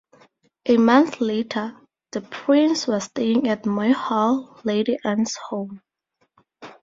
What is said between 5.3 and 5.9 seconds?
home.